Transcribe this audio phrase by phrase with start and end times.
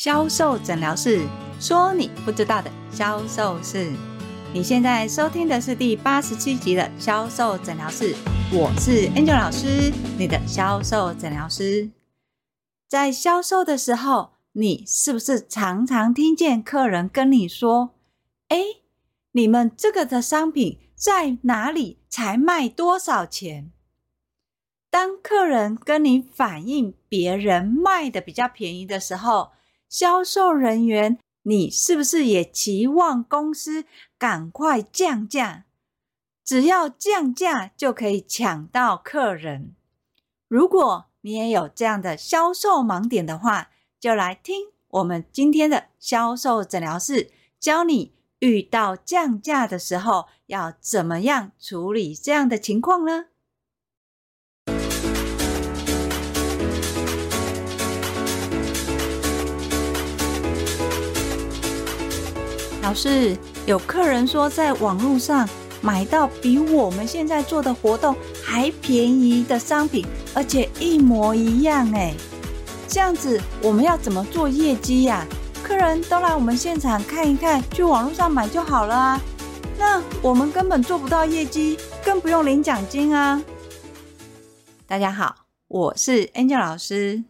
[0.00, 1.26] 销售诊疗室
[1.58, 3.92] 说：“你不知道的销售室。”
[4.54, 8.14] 你现在收听的是第八十七集的销售诊疗室，
[8.52, 11.90] 我是 Angel 老师，你的销售诊疗师。
[12.86, 17.96] 在销售的时候，你是不是常常听见客人跟你说
[18.50, 18.62] ：“哎，
[19.32, 23.72] 你们这个的商品在哪里才卖多少钱？”
[24.90, 29.50] 当客人跟你反映别人卖的比较便宜的时候，
[29.88, 33.84] 销售人员，你是不是也期望公司
[34.18, 35.64] 赶快降价？
[36.44, 39.74] 只要降价就可以抢到客人。
[40.46, 53.26] 如果你也有这样的销售盲点的话，就来听我们今天的销售诊疗室，教你遇到降价的时候要怎么样处理这样的情况呢？
[62.88, 63.36] 老师，
[63.66, 65.46] 有客人说在网络上
[65.82, 72.14] 买到比我们现在做的活动还便宜的商品，而且一模一样哎，
[72.88, 75.26] 这样子我们要怎么做业绩呀？
[75.62, 79.20] 客人都来我们现场看一看，去网络上买就好了啊。
[79.76, 83.42] 那我们根本做不到业绩，更不用领奖金啊。
[84.86, 87.24] 大家好，我是 Angel 老师。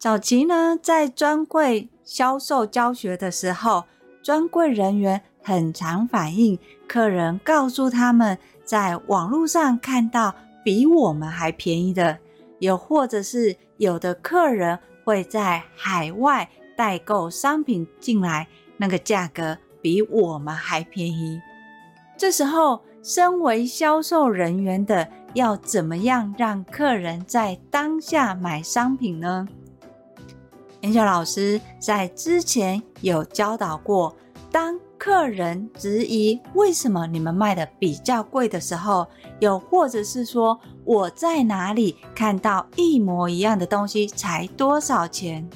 [0.00, 3.84] 早期呢，在专柜销售教学的时候。
[4.26, 12.18] 专柜人员很常反映，客人告诉他们在网络上看到比我们还便宜的，
[12.58, 21.40] 又或者是有的客人会在海外代购商品进来，那个价格比我们还便宜。
[22.16, 29.46] 这时候，身为销售人员的要怎么样让客人在当下买商品呢？
[30.86, 34.14] 妍小老师在之前有教导过，
[34.52, 39.04] 当客人质疑为什么你们卖的比较贵的时候，
[39.40, 45.50] 又或者是说我在哪里看到一模一样的东西才多少钱？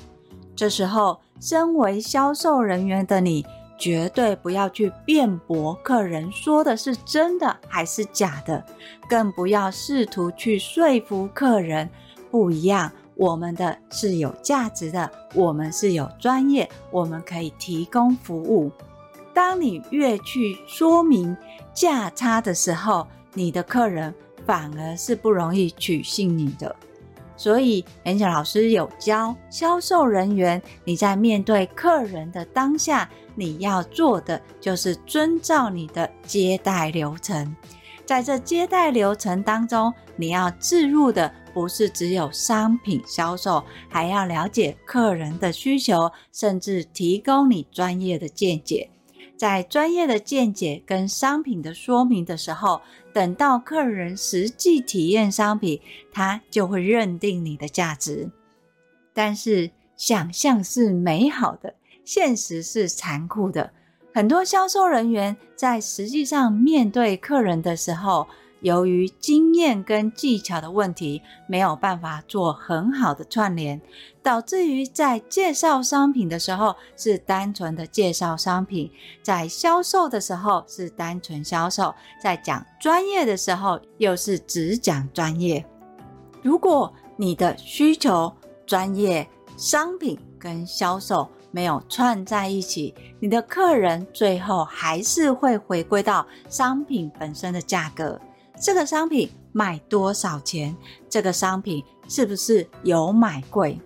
[0.56, 3.46] 这时候，身为销售人员的你，
[3.78, 8.64] 绝对不要去辩驳客人说的是真的还是假的，
[9.08, 11.88] 更不要试图去说服客人
[12.32, 12.90] 不一样。
[13.20, 18.72] 我们的是有价值的，我们是有专业，我们可以提供服务。
[19.34, 21.36] 当你越去说明
[21.74, 24.14] 价差的时候，你的客人
[24.46, 26.74] 反而是不容易取信你的。
[27.36, 37.54] 所以，妍姐老师有教销售人员，你在面对客人的当下，你要做的就是遵照你的接待流程。
[38.06, 48.90] 在这接待流程当中，你要置入的不是只有商品销售，还要了解客人的需求，甚至提供你专业的见解。
[49.36, 55.80] 在专业的见解跟商品的说明的时候，等到客人实际体验商品，
[56.12, 58.30] 他就会认定你的价值。
[59.14, 61.74] 但是，想象是美好的，
[62.04, 63.72] 现实是残酷的。
[64.12, 68.26] 很多销售人员在实际上面对客人的时候，
[68.60, 73.80] 由于经验跟技巧的问题，没有办法做很好的串联，
[74.22, 78.90] 导致于在介绍商品的时候是单纯的介绍商品，
[79.22, 85.64] 在销售的时候是单纯销售，在讲专业的时候又是只讲专业。
[86.42, 88.32] 如果你的需求、
[88.66, 98.20] 专业、商品跟销售，没有串在一起，你的客人最后还是会回归到商品本身的价格。
[98.60, 100.76] 这个商品卖多少钱？
[101.08, 103.80] 这个商品是不是有买贵？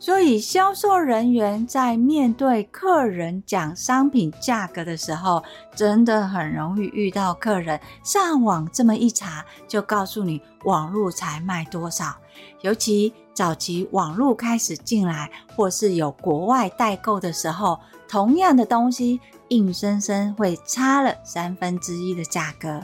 [0.00, 5.44] 所以，销售人员在面对客人讲商品价格的时候，
[5.76, 12.16] 真的很容易遇到客人上网这么一查，就告诉你网络才卖多少。
[12.62, 17.78] 尤其早期网络开始进来，或是有国外代购的时候，
[18.08, 22.80] 同样的东西硬生生会差了三分之一的价格。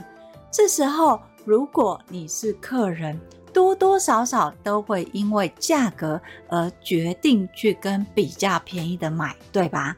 [0.51, 3.19] 这时候，如果你是客人，
[3.53, 9.95] 多多少少都会因为价格而决定去跟比较便宜的买，对吧？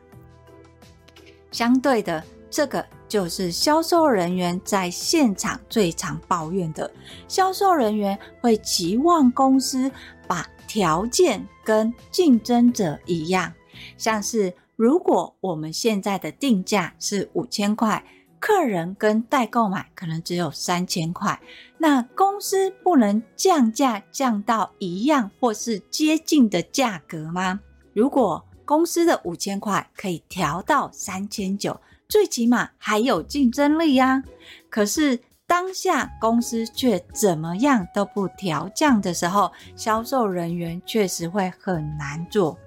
[1.51, 6.91] 相对的，这个就是销售人员在现场最常抱怨的。
[7.29, 9.89] 销售人员会期望公司
[10.27, 13.53] 把条件跟竞争者一样，
[13.97, 18.03] 像是如果我们现在的定价是五千块。
[18.41, 21.39] 客人跟代购买可能只有三千块，
[21.77, 27.59] 那公司不能降价降到一样或是接近的价格吗？
[27.93, 31.79] 如果公司的五千块可以调到三千九，
[32.09, 34.23] 最起码还有竞争力呀。
[34.71, 42.57] 可是当下公司却怎么样都不调降的时候，销售人员确实会很难做。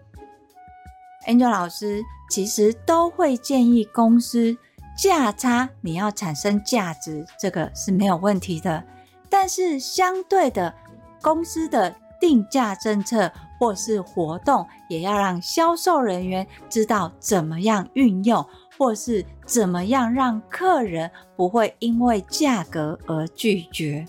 [1.27, 4.57] Angel 老师其实都会建议公司
[4.97, 8.83] 价差，你要产生价值，这个是没有问题的。
[9.29, 10.73] 但是相对的，
[11.21, 18.47] 公司的定价政策或是活动，也要让销售人员知道怎么样运用，
[18.79, 24.07] 或是怎么样让客人不会因为价格而拒绝。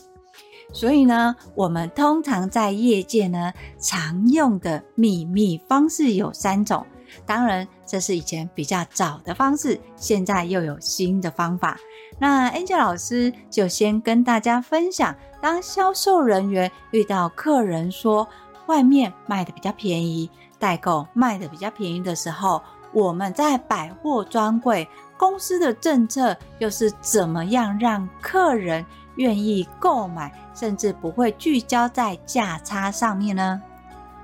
[0.71, 6.85] 所以呢，我们通常在业界呢，常用的秘密方式有三种。
[7.25, 11.77] 当然，这是以前比较早的方式，现在又有新的方法。
[12.17, 18.27] 那 Angel 老师就先跟大家分享，当销售人员遇到客人说
[18.67, 22.61] 外面卖的比较便宜，代购卖的比较便宜的时候，
[22.93, 28.85] 我们在百货专柜公司的政策又是怎么样让客人
[29.15, 33.61] 愿意购买，甚至不会聚焦在价差上面呢？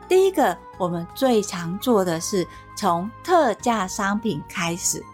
[0.08, 2.46] 第一个，我们最常做的是
[2.82, 5.06] 从特价商品开始。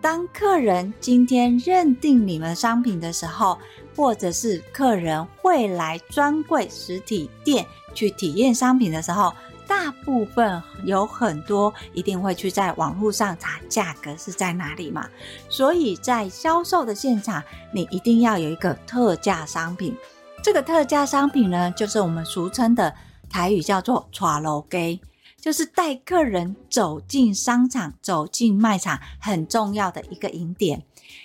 [0.00, 3.56] 当客人今天认定你们商品的时候，
[3.94, 9.32] 或者是客人会来专柜实体店去体验商品的时候，
[9.68, 15.08] 大部分有很多一定会去在网络上查价格是在哪里嘛。
[15.48, 17.40] 所以在销售的现场，
[17.72, 19.96] 你一定要有一个特价商品。
[20.42, 22.92] 这个特价商品呢，就是我们俗称的。
[23.30, 25.00] 台语叫做“带路鸡”，
[25.44, 30.82] 就是带客人走进商场、走进卖场很重要的一个引点。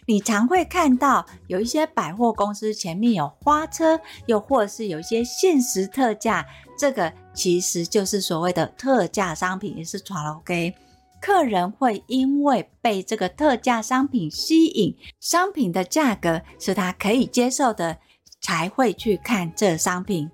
[0.07, 6.45] 你常会看到有一些百货公司前面有花车，又或是有一些限时特价，
[6.77, 10.74] 这个其实就是所谓的特价商品，也是“带路鸡”。
[11.22, 18.00] 客人会因为被这个特价商品吸引，商品的价格是他可以接受的，
[18.42, 20.30] 才会去看这商品。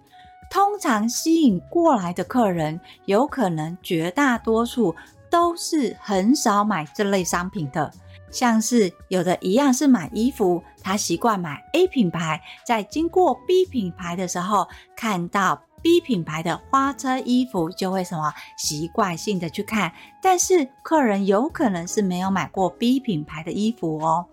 [0.56, 4.96] 通常吸引过来的客人，有可能绝大多数
[5.30, 7.92] 都是很少买这类商品的。
[8.32, 14.66] 像是有的一样是买衣服，他习惯买 A 品牌，在经过 B 品牌的时候，
[14.96, 19.92] 看到 B 品牌的花车衣服，就会什么习惯性的去看。
[20.22, 24.26] 但是客人有可能是没有买过 B 品牌的衣服哦，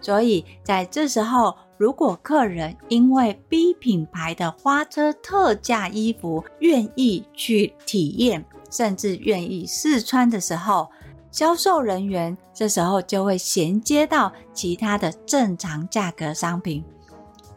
[0.00, 1.54] 所以在这时候。
[1.78, 10.90] 如果客人因为 B 品牌的花车特价衣服愿意去体验，甚至愿意试穿的时候，
[11.30, 16.84] 销售人员这时候就会衔接到其他的正常价格商品。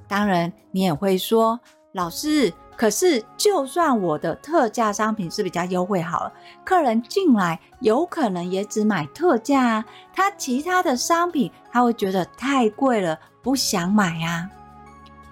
[0.07, 1.59] 当然，你也会说，
[1.93, 6.33] 老师，可是就算我的特价商品是比较优惠好了，
[6.65, 13.19] 客人进来有可能也只买特价啊，他其他的商品他会觉得太贵了。
[13.43, 14.49] 不想买啊？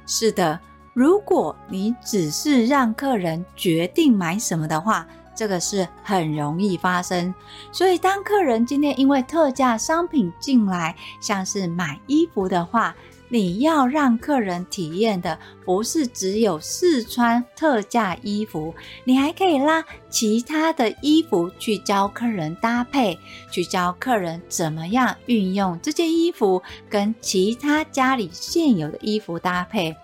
[0.06, 0.60] 是的，
[0.94, 7.34] 如果你只是让客人决定买什么的话，这个是很容易发生。
[7.72, 12.96] 所以，当客人今天因为特价商品进来，像是买衣服的话，
[13.32, 18.74] 你要让客人体验的不是只有试穿特价衣服，
[19.04, 23.18] 你还可以拉其他的衣服去教客人搭配，
[23.52, 29.96] 去教客人怎么样运用这件衣服跟其他家里现有的衣服搭配。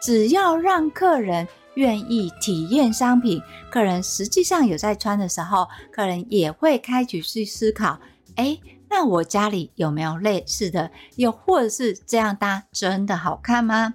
[0.00, 7.98] 只要让客人愿意体验商品，客人实际上有在穿的时候，客人也会开始去思考，
[8.36, 8.58] 诶。
[8.94, 10.90] 那我家里有没有类似的？
[11.16, 13.94] 又或者是这样搭真的好看吗？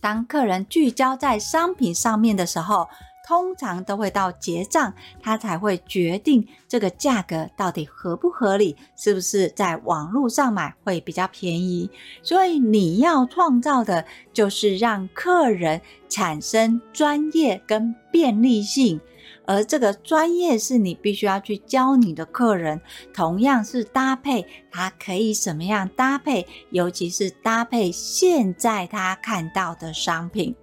[0.00, 2.88] 当客人聚焦在商品上面的时候，
[3.24, 4.92] 通常都会到结账，
[5.22, 11.88] 他才会决定这个价格到底合不合理，是不是在网络上买会比较便宜。
[12.24, 19.00] 所以你要创造的就是让客人产生专业跟便利性。
[19.46, 22.80] 而这个专业是你必须要去教你的客人，
[23.12, 30.54] 同样是搭配，他可以什么样搭配，尤其是搭配现在他看到的商品，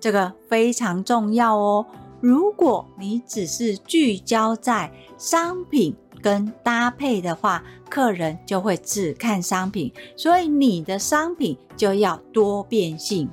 [0.00, 1.86] 这个非常重要哦。
[2.20, 13.28] 如果你只是聚焦在商品跟搭配的话，客人就会只看商品，所以你的商品就要多变性。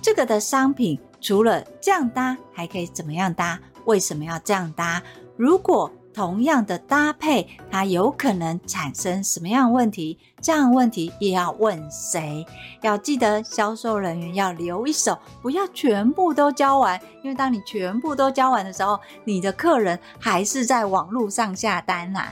[0.00, 3.58] 这个的商品除了这样搭，还可以怎么样搭？
[3.88, 5.02] 为什么要这样搭？
[5.34, 10.18] 如果同样的搭配，它有可能产生什么样的问题？
[10.42, 12.44] 这样的问题也要问谁？
[12.82, 22.28] 要记得销售人员要留一手，不要全部都教完，因为当你全部都教完的时候，你的客人还是在网络上下单呐、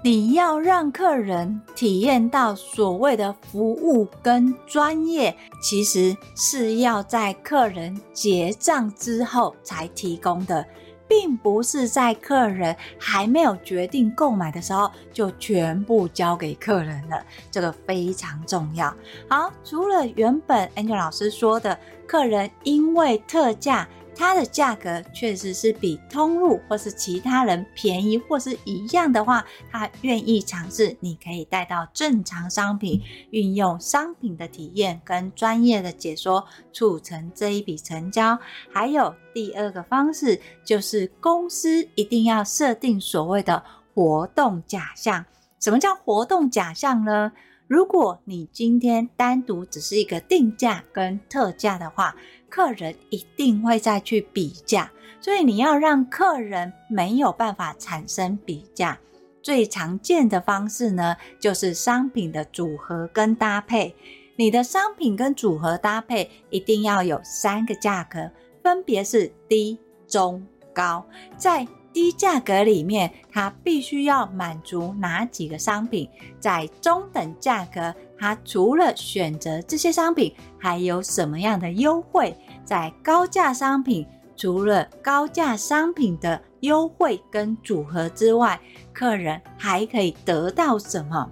[0.00, 10.64] 你要让客人体验到所谓的服务跟专业，其实是要在客人结账之后才提供的，
[11.08, 17.20] 并不是在客人还没有决定购买的时候就全部交给客人了。
[17.50, 18.94] 这个非常重要。
[19.28, 21.76] 好，除了原本 Angel 老师说的，
[22.06, 23.88] 客人因为特价。
[24.18, 30.94] 它的价格确实是比通路或是其他人便宜或是一样的话，他愿意尝试。
[30.98, 38.36] 你可以带到正常商品，运用商品的体验跟专业的解说，促成这一笔成交。
[38.72, 43.62] 还有第二个方式，就是公司一定要设定所谓的
[43.94, 45.24] 活动假象。
[45.60, 47.30] 什么叫活动假象呢？
[47.68, 52.16] 如果你今天单独只是一个定价跟特价的话，
[52.48, 54.90] 客人一定会再去比价，
[55.20, 58.98] 所以你要让客人没有办法产生比价。
[59.42, 63.94] 最常见的方式呢，就是商品的组合跟搭配。
[64.36, 68.30] 你的商品跟组合搭配一定要有三个价格，
[68.62, 71.04] 分别是低、中、高。
[71.36, 76.08] 在低价格里面，它必须要满足哪几个商品？
[76.38, 82.36] 在中等价格，它除了选择这些商品，还有什么样的优惠？
[82.64, 84.06] 在高价商品，
[84.36, 88.60] 除了高价商品的优惠跟组合之外，
[88.92, 91.30] 客人还可以得到什么？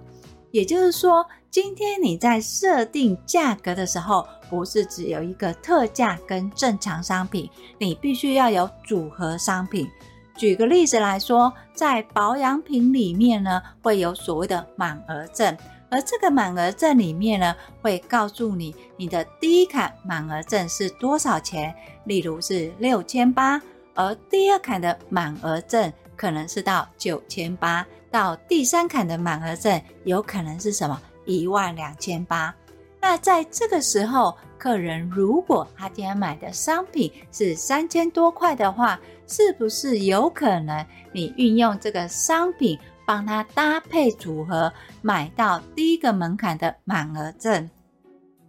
[0.51, 9.87] 也就是说，今天你在设定价格的时候，不是只有一个特价跟正常商品，你必须要有组合商品。
[10.35, 15.55] 举个例子来说，在保养品里面呢，会有所谓的满额赠，
[15.89, 21.73] 而这个满额赠里面呢，会告诉你你的第一砍满额赠是多少钱，
[22.05, 23.61] 例如是六千八，
[23.93, 32.53] 而第二砍的满额赠可能是到九千八，到第三砍的满额赠有可能是什么一万两千八。
[32.99, 47.69] 那在这个时候，客人如果他今天买的商品是三千多块的话，是不是有可能你运用这个商品帮他搭配组合，买到第一个门槛的满额赠？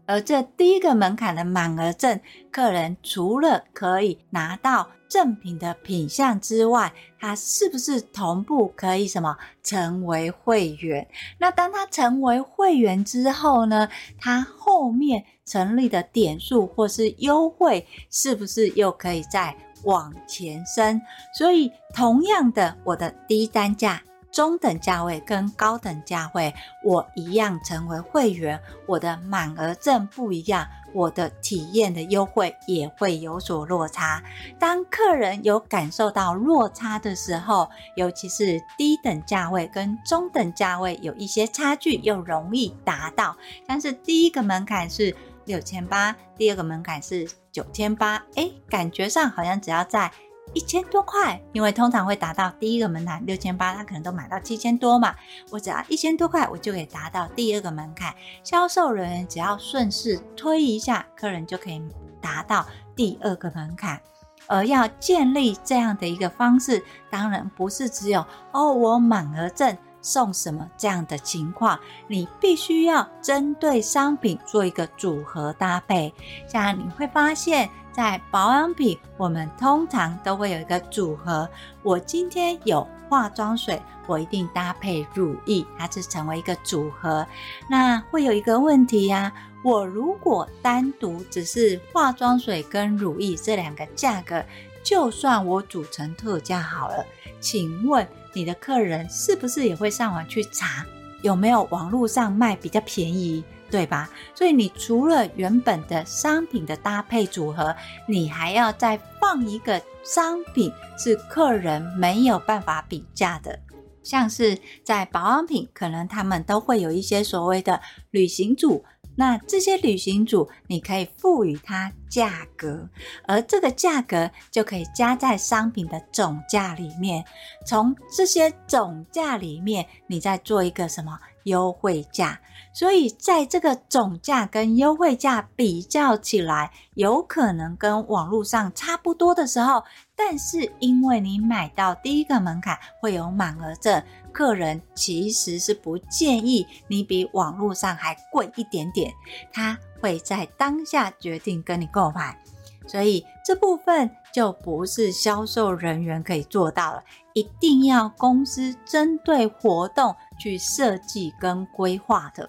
[0.05, 2.19] 而这第一个门槛的满额赠，
[2.51, 11.07] 客人除了可以拿到赠品的品相之外，他是不是同步可以什么成为会员？
[11.39, 13.89] 那当他成为会员之后呢，
[14.19, 21.01] 他后面成立的点数或是优惠，是不是又可以再往前升？
[21.33, 24.03] 所以同样的，我的低单价。
[24.31, 26.55] 中等价位跟高等价位，
[26.85, 34.23] 我一样成为会员，我的满额赠不一样，我的体验的优惠也会有所落差。
[34.59, 43.37] 当客人有感受到落差的时候，尤其是低等价位跟中等价位有一些差距，又容易达到。
[43.67, 45.15] 但是第一个门槛是
[45.47, 50.13] 六千八，第二个门槛是九千八，诶，感觉上好像只要在。
[50.55, 55.15] 一千多块，因为通常会达到第一个门槛六千八，他可能都买到七千多嘛。
[55.51, 58.15] 我只要一千多块，我就可以达到第二个门槛。
[58.43, 61.83] 销售人员只要顺势推一下，客人就可以
[62.21, 64.01] 达到第二个门槛。
[64.47, 76.15] 而要建立这样的一个方式，当然不是只有哦，我满额赠送什么这样的情况，你必须要针对商品做一个组合搭配。
[76.49, 77.69] 这样你会发现。
[77.99, 81.51] 在保养品，我们通常都会有一个组合。
[81.83, 87.27] 我今天有化妆水，我一定搭配乳液，它是成为一个组合。
[87.69, 89.33] 那会有一个问题呀，
[89.65, 94.45] 我如果单独只是化妆水跟乳液这两个价格，
[94.85, 97.05] 就算我组成特价好了，
[97.41, 100.87] 请问你的客人是不是也会上网去查
[101.23, 103.43] 有没有网络上卖比较便宜？
[103.71, 104.11] 对吧？
[104.35, 107.75] 所以你除了原本的商品的搭配组合，
[108.07, 113.59] 你还要再放一个商品是客人没有办法比价的，
[114.03, 118.85] 像是在保养品，可能他们都会有一些所谓的旅行组。
[119.17, 122.89] 那这些旅行组，你可以赋予它价格，
[123.27, 127.25] 而这个价格就可以加在商品的总价里面。
[127.67, 131.19] 从这些总价里面，你再做一个什么？
[131.49, 132.41] 优惠价。
[132.73, 139.83] 所以在这个总价跟优惠价比较起来，有可能跟网络上差不多的时候，
[140.15, 144.01] 但是因为你买到第一个门槛会有满额赠，
[144.33, 149.13] 客人其实是不建议你比网络上还贵一点点，
[149.53, 152.39] 他会在当下决定跟你购买。
[152.87, 157.03] 所以这部分就不是销售人员可以做到了，
[157.35, 162.49] 一定要公司针对活动去设计跟规划的。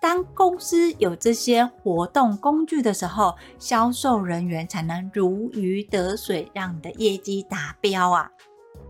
[0.00, 8.30] 当公司有这些活动工具的时候，销售人员才能如鱼得水，让你的业绩达标啊！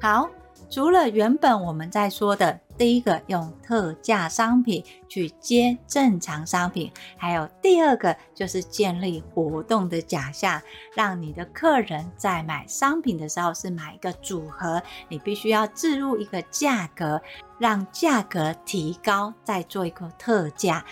[0.01, 0.29] 好。
[0.69, 10.63] 除了原本我们在说的第一个用特价商品去接正常商品，还有第二个就是建立活动的假象，
[10.95, 17.21] 让你的客人在买商品的时候是买一个组合，你必须要置入一个价格，
[17.59, 20.85] 让价格提高，再做一个特价，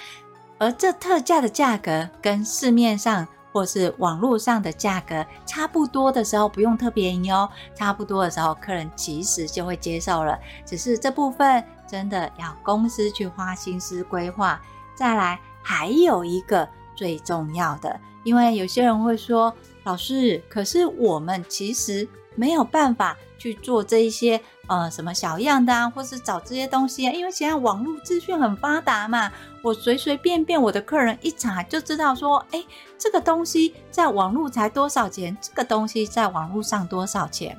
[0.59, 3.27] 而这特价的价格跟市面上。
[3.53, 7.49] 或是网络上的价格差不多的时候，不用特别宜哦。
[7.75, 10.39] 差不多的时候，客人其实就会接受了。
[10.67, 14.61] 只是这部分真的要公司去花心思规划。
[14.95, 24.41] 再来，还有一个最重要的，因为有些人会说，老师，可是我们其实没有办法去做这一些。
[24.69, 27.13] 呃，什么小样的啊，或是找这些东西啊？
[27.13, 29.31] 因为现在网络资讯很发达嘛，
[29.63, 32.65] 我随随便便我的客人一查就知道说，哎，
[32.99, 37.57] 这个东西在网络才多少钱，这个东西在网络上多少钱。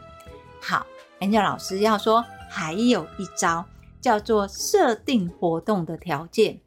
[0.62, 0.86] 好
[1.20, 3.64] 人家老师要说，还有一招
[4.00, 6.60] 叫做设定活动的条件。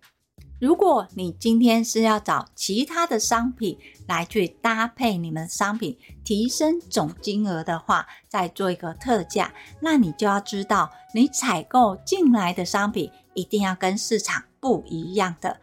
[0.61, 15.57] 如果你今天是要找其他的商品来去搭配你们商品，提升总金额的话，再做一个特价，那你就要知道，你采购进来的商品一定要跟市场不一样的。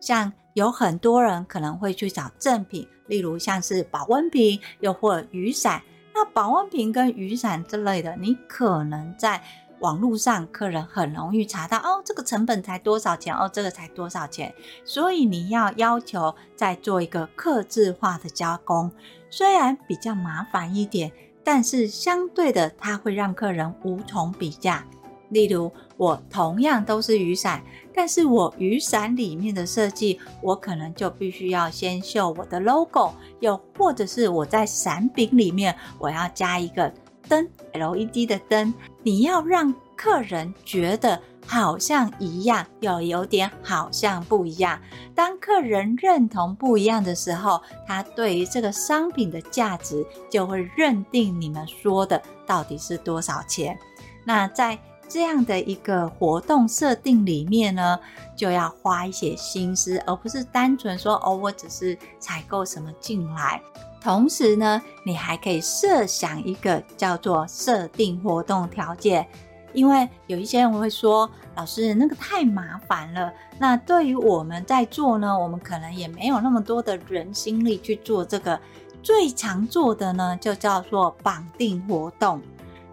[0.00, 5.82] 像有很多人可能会去找赠品，例如像是保温瓶，又或雨伞。
[6.14, 9.42] 那保温瓶跟雨伞之类的，你可能在
[9.80, 14.54] 网络上，客人很容易查到哦，这个成本才多少钱哦，这个才多少钱，
[14.84, 18.90] 所以你要要求再做一个客制化的加工，
[19.30, 21.12] 虽然比较麻烦一点，
[21.44, 24.84] 但是相对的，它会让客人无从比价。
[25.30, 27.62] 例如，我同样都是雨伞，
[27.94, 36.90] 但是我雨伞里面的设计，我可能就必须要先绣我的 logo，又或者是我在伞柄里面我要加一个。
[37.28, 44.80] 灯 LED 的灯，你要让客人觉得好像一样，又有点好像不一样。
[45.14, 53.76] 当客人认同不一样的时候，他对于这个商品的价值就会认定你们说的到底是多少钱。
[54.24, 57.98] 那在这样的一个活动设定里面呢，
[58.36, 63.60] 就要花一些心思，而不是单纯说哦，我只是采购什么进来。
[64.08, 69.28] 同时呢，你还可以设想一个叫做设定活动条件，
[69.74, 73.30] 因为有一些人会说，老师那个太麻烦了。
[73.58, 78.58] 那对于我们在做呢，我们可能也没有那么多的人心力去做这个。
[79.02, 82.40] 最常做的呢，就叫做绑定活动。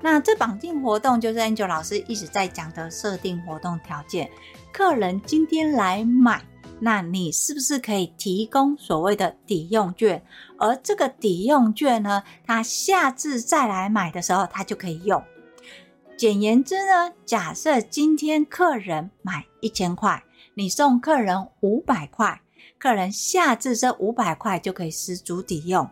[0.02, 4.30] 那这绑定活动就是 Angel 老师一直在讲的设定活动条件。
[4.74, 6.44] 客人今天来买。
[6.80, 10.22] 那你是不是可以提供所谓的抵用券？
[10.58, 15.24] 而这个抵用券呢，他下次再来买的时候，他就可以用。
[16.18, 22.42] 简言之呢，假设今天客人买一千块，你送客人五百块，
[22.78, 25.90] 客人下次这五百块就可以十足抵用。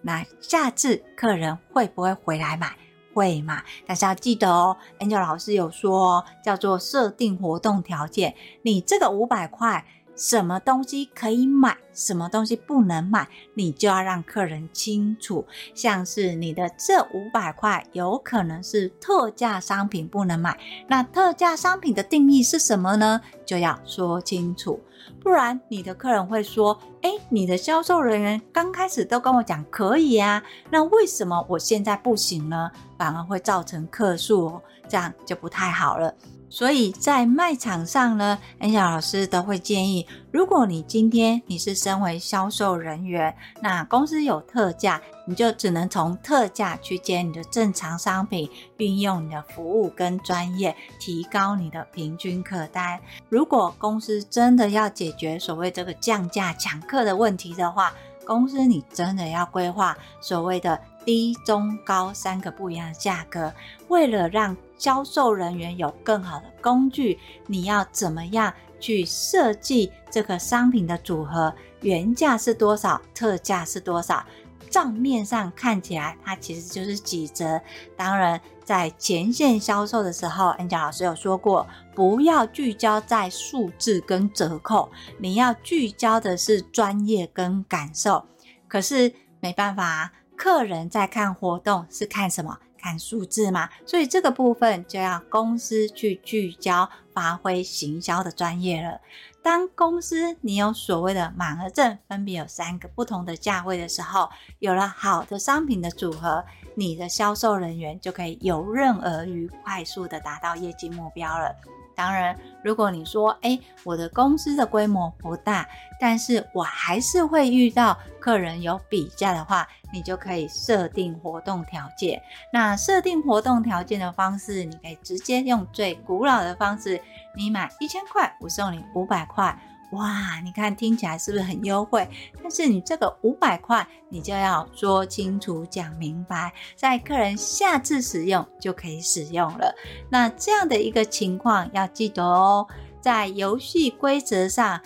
[0.00, 2.74] 那下次客人会不会回来买？
[3.14, 3.62] 会嘛？
[3.86, 9.84] 但是要记得哦，Angel 老师有说哦，叫做设定活动条件，你这个五百块。
[10.14, 15.44] 什么东西可以买，什么东西不能买，你就要让客人清楚。
[15.74, 20.58] 像是你的这五百块，有可能是特价商品，不能买。
[20.88, 23.20] 那特价商品的定义是什么呢？
[23.44, 24.80] 就要说清楚，
[25.20, 36.14] 不然你的客人会说：“诶，你的销售人员刚开始都跟我讲可以啊，那为什么我现在不行呢？”反而会造成客诉哦，这样就不太好了。
[36.52, 53.00] 所以在卖场上呢，Angel 老师都会建议，如果你今天你是身为销售人员，那公司有特价，你就只能从特价去接你的正常商品，运用你的服务跟专业，提高你的平均客单。
[53.30, 57.94] 如果公司真的要解决所谓这个降价抢客的问题的话，
[58.26, 63.52] 公司你真的要规划所谓的低、中、高三个不一样的价格，
[63.88, 67.16] 为了让销售人员有更好的工具，
[67.46, 71.54] 你要怎么样去设计这个商品的组合？
[71.82, 73.00] 原价是多少？
[73.14, 74.26] 特价是多少？
[74.68, 77.60] 账面上看起来，它其实就是几折。
[77.96, 81.64] 当然，在前线销售的时候 ng 老师有说过，
[81.94, 88.26] 不要聚焦在数字跟折扣，你要聚焦的是专业跟感受。
[88.66, 92.58] 可是没办法啊，客人在看活动是看什么？
[92.82, 93.70] 看数字嘛。
[93.86, 99.00] 所以这个部分就要公司去聚焦，发挥行销的专业了。
[99.42, 104.28] 当公司你有所谓的满额赠，分别有三个不同的价位的时候，
[104.60, 106.44] 有了好的商品的组合，
[106.76, 111.56] 你的销售人员就可以游刃而余，快速的达到业绩目标了。
[111.94, 115.68] 当然，如果你说，诶，我的公司的规模不大，
[116.00, 122.20] 但是我还是会遇到客人有比价的话，你就可以设定活动条件。
[122.52, 127.00] 那设定活动条件的方式，你可以直接用最古老的方式。
[127.34, 129.58] 你买一千块，我送你五百块，
[129.92, 130.40] 哇！
[130.42, 132.08] 你看听起来是不是很优惠？
[132.42, 139.74] 但是你这个五百块，你就要说清楚、讲明白，在客人下次使用就可以使用了。
[140.10, 142.66] 那这样的一个情况要记得哦，
[143.00, 144.80] 在游戏规则上，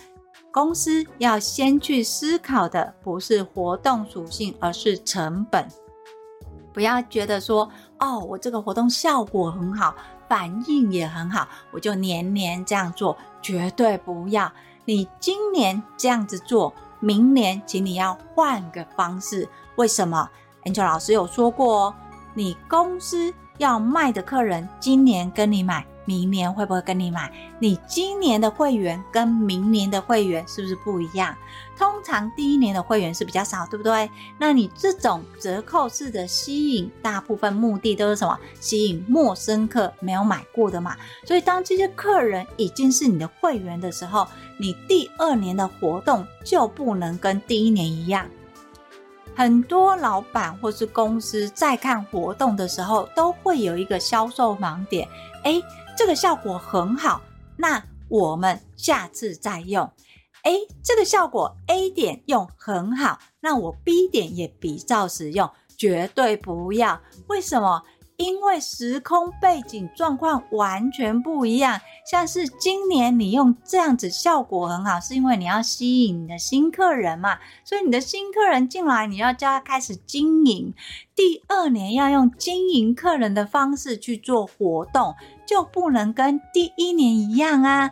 [0.52, 5.66] 公司要先去思考的不是活动属性，而是成本。
[6.72, 9.94] 不要觉得说，哦，我这个活动效果很好。
[10.28, 14.52] 反应也很好，我就年年这样做，绝对不要。
[14.86, 19.48] 你今年这样子做，明年请你要换个方式。
[19.74, 20.30] 为什么
[20.64, 21.94] ？Angel 老师有说过哦，
[22.34, 25.84] 你公司要卖的客人，今年跟你买。
[26.08, 27.32] 明年会不会跟你买？
[27.58, 31.34] 你今年的会员跟明年的会员是不是不一样？
[31.76, 34.08] 通常第一年的会员是比较少，对不对？
[34.38, 38.38] 那你这种折扣式的吸引，大部分目的都是什么？
[38.60, 40.96] 吸引陌生客，没有买过的嘛。
[41.24, 48.28] 所以当这些客人已经是你的会员的时候，你第二年的活动就不能跟第一年一样。
[49.34, 55.06] 很多老板或是公司在看活动的时候，都会有一个销售盲点，
[55.44, 55.62] 诶
[55.96, 57.20] 这个效果很好，
[57.56, 59.90] 那我们下次再用。
[60.42, 67.00] 哎，这个效果 A 点用很好，那我 B 点也比照使用，绝对不要。
[67.26, 67.82] 为什么？
[68.16, 80.72] 因为时空背景状况完全不一样，像是今年你用这样子效果很好，是因为你要吸引你的新客人嘛，所以你的新客人进来，你要叫他开始经营。
[81.14, 85.14] 第二年要用经营客人的方式去做活动，
[85.46, 87.90] 就不能跟第一年一样啊。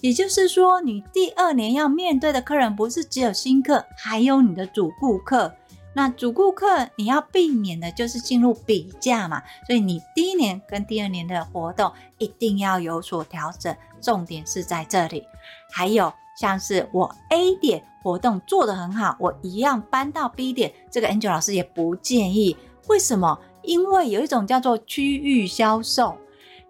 [0.00, 5.54] 也就是说，你第二年要面对的客人不是只有新客，还有你的主顾客。
[5.94, 15.24] 那主顾客你要避免的就是进入比价嘛，所以你第一年跟第二年的活动一定要有所调整，重点是在这里。
[15.72, 22.56] 还有像是我 A 点活动做得很好，我一样搬到 B 点，这个 Angel 老师也不建议。
[22.88, 23.38] 为什么？
[23.62, 26.18] 因为有一种叫做区域销售，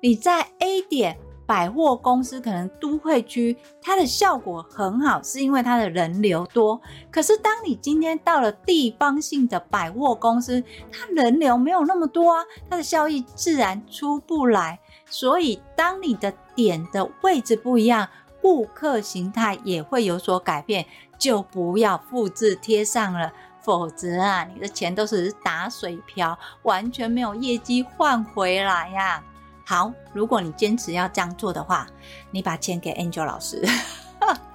[0.00, 1.18] 你在 A 点。
[1.46, 6.80] 百货公司可能都会区，它的效果很好，是因为它的人流多。
[7.10, 14.80] 可是当你今天到了地方性的百货公司，它人流没有那么多啊，它的效益自然出不来。
[15.06, 18.08] 所以当你的点的位置不一样，
[18.40, 20.86] 顾客形态也会有所改变，
[21.18, 29.22] 就不要复制贴上了，否则啊，你的钱都是打水漂，完全没有业绩换回来呀、
[29.64, 31.86] 好，如果你坚持要这样做的话，
[32.30, 33.66] 你把钱给 Angel 老师，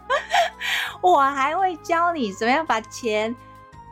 [1.02, 3.36] 我还会教你怎么样把钱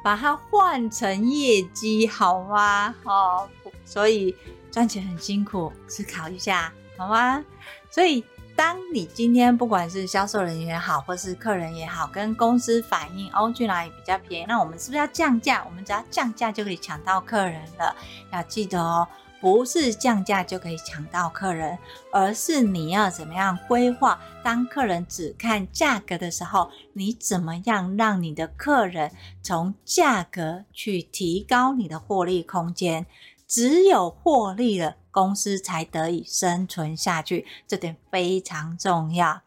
[0.03, 2.93] 把它换成业绩，好吗？
[3.03, 3.49] 哦，
[3.83, 4.35] 所以
[4.71, 7.43] 赚钱很辛苦，思考一下，好吗？
[7.89, 8.23] 所以，
[8.55, 15.63] 当你今天不管是销售人员也好，或是客人也好，跟公司反映哦，去哪里比较便宜，那我们是不是要降价？
[15.65, 17.95] 我们只要降价就可以抢到客人了，
[18.31, 19.07] 要记得哦。
[19.39, 21.77] 不是降价就可以抢到客人，
[22.11, 24.19] 而是你要怎么样规划？
[24.43, 29.11] 当客人只看价格的时候，你怎么样让你的客人
[29.43, 33.05] 从价格去提高你的获利空间？
[33.47, 39.41] 只有获利了，公司才得以生存下去，这点非常重要。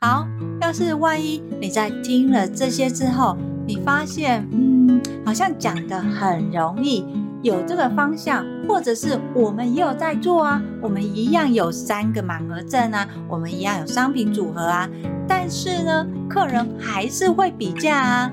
[0.00, 0.26] 好，
[0.60, 7.04] 要是万一你在听了这些之后，你发现，嗯，好像讲得很容易。
[7.44, 14.88] 有这个方向，或者是我们也有在做啊，我们一样有三个满额赠啊，我们一样有商品组合啊，
[15.28, 18.32] 但是呢，客人还是会比价啊，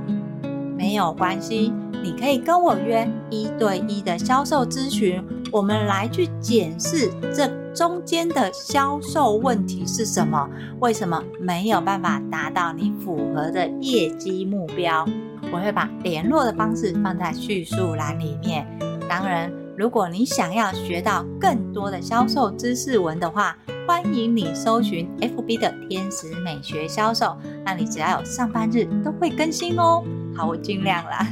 [0.78, 5.22] 没有关系，你可以跟我约一对一的销售咨询，
[5.52, 10.50] 我们来去检视这中间的销售问题是什么？
[10.80, 15.06] 为什么没有办法达到你符合的业绩目标？
[15.52, 18.66] 我会把联络的方式放在叙述栏里面。
[19.12, 30.02] 当然，如果你想要学到更多的销售知识文的话，欢迎你搜寻 FB 的天使美学销售，那你只要有上班日都会更新哦。
[30.34, 31.28] 好，我尽量啦。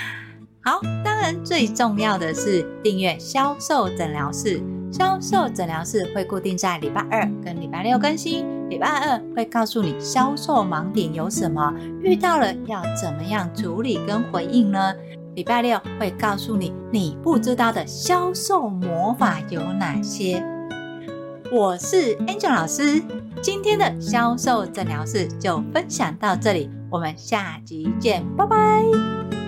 [0.62, 4.62] 好，当然最重要的是订阅销售诊疗室。
[4.92, 8.44] 销售诊疗室会固定在礼拜二跟礼拜六更新。
[8.68, 14.92] 礼拜二会告诉你销售盲点有什么，遇到了要怎么样处理跟回应呢？
[15.34, 20.42] 礼拜六会告诉你你不知道的销售魔法有哪些。
[21.50, 23.02] 我是 Angel 老师，
[23.42, 29.43] 今天的销售诊疗室就分享到这里，我们下集见，拜拜。